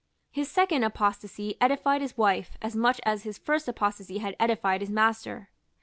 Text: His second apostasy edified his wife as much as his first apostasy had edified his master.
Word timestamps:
His 0.31 0.49
second 0.49 0.83
apostasy 0.83 1.57
edified 1.61 2.01
his 2.01 2.17
wife 2.17 2.57
as 2.59 2.75
much 2.75 2.99
as 3.05 3.21
his 3.21 3.37
first 3.37 3.67
apostasy 3.67 4.17
had 4.17 4.35
edified 4.39 4.81
his 4.81 4.89
master. 4.89 5.49